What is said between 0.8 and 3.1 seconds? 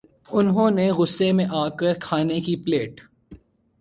غصے میں آ کر کھانے کی پلیٹ